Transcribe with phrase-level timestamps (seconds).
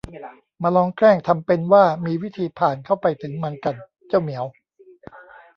[0.61, 3.75] มาลองแกล้งทำเป็นว่ามีวิธีผ่านเข้าไปถึงมันกัน
[4.07, 4.45] เจ้าเหมียว